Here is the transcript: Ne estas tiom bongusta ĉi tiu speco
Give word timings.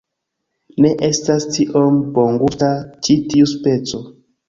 Ne 0.85 0.91
estas 1.09 1.47
tiom 1.59 2.01
bongusta 2.19 2.73
ĉi 3.05 3.23
tiu 3.31 3.55
speco 3.57 4.07